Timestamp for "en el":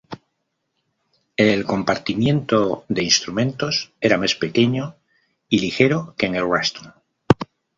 6.25-6.49